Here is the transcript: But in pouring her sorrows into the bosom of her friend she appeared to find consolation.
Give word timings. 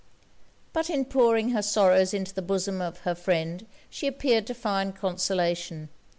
But 0.73 0.89
in 0.89 1.05
pouring 1.05 1.49
her 1.51 1.61
sorrows 1.61 2.11
into 2.11 2.33
the 2.33 2.41
bosom 2.41 2.81
of 2.81 3.01
her 3.01 3.13
friend 3.13 3.67
she 3.87 4.07
appeared 4.07 4.47
to 4.47 4.55
find 4.55 4.95
consolation. 4.95 5.89